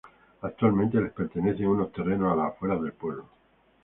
[0.41, 3.25] Actualmente les pertenecen unos terrenos a las afueras del pueblo.